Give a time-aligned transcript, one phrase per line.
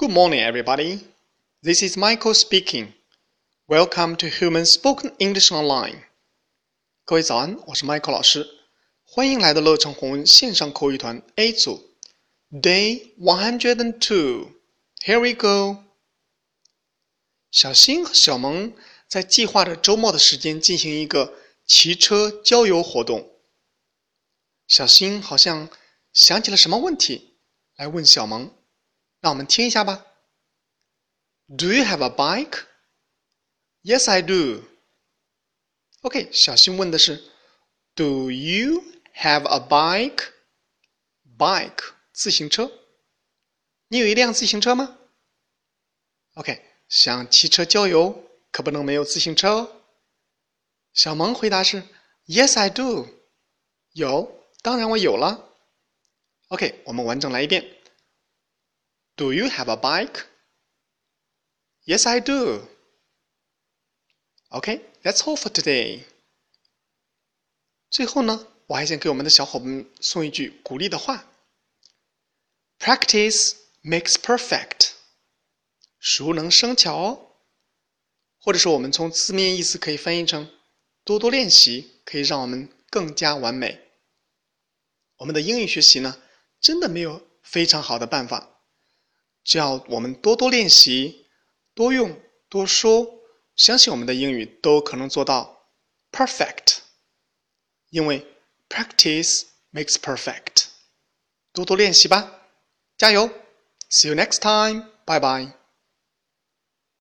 [0.00, 1.00] Good morning, everybody.
[1.62, 2.94] This is Michael speaking.
[3.68, 6.04] Welcome to Human Spoken English Online.
[7.04, 8.48] 各位早安，我是 Michael 老师，
[9.04, 11.90] 欢迎来到乐成红线上口语团 A 组
[12.50, 14.52] ，Day one hundred and two.
[15.04, 15.84] Here we go.
[17.50, 18.72] 小新和小萌
[19.06, 21.34] 在计划着周末的时间进行一个
[21.66, 23.30] 骑车郊游活动。
[24.66, 25.68] 小新好像
[26.14, 27.34] 想起了什么问题，
[27.76, 28.50] 来问小萌。
[29.20, 30.06] 让我们听一下吧。
[31.48, 32.64] Do you have a bike?
[33.82, 34.64] Yes, I do.
[36.02, 37.30] OK，小新问的是
[37.94, 38.82] ，Do you
[39.14, 40.32] have a bike?
[41.36, 42.70] Bike，自行车。
[43.88, 44.98] 你有一辆自行车吗
[46.34, 49.82] ？OK，想骑车郊游，可不能没有自行车哦。
[50.92, 51.82] 小萌回答是
[52.26, 53.08] ，Yes, I do.
[53.92, 55.54] 有，当然我有了。
[56.48, 57.79] OK，我们完整来一遍。
[59.20, 60.24] Do you have a bike?
[61.84, 62.66] Yes, I do.
[64.50, 66.04] Okay, that's all for today.
[67.90, 71.26] 最后呢，我还想给我们的小伙伴们送一句鼓励的话
[72.78, 74.92] ：Practice makes perfect.
[75.98, 77.32] 熟能生巧哦。
[78.38, 80.50] 或者说，我们从字面意思可以翻译成：
[81.04, 83.86] 多多练习可以让我们更加完美。
[85.16, 86.22] 我们的英语学习呢，
[86.58, 88.46] 真的没有非常好的办法。
[89.44, 91.26] 只要我们多多练习、
[91.74, 93.06] 多用、多说，
[93.56, 95.66] 相信我们的英语都可能做到
[96.12, 96.78] perfect。
[97.90, 98.26] 因为
[98.68, 100.66] practice makes perfect。
[101.52, 102.42] 多多练习吧，
[102.96, 103.28] 加油
[103.90, 104.86] ！See you next time.
[105.04, 105.59] 拜拜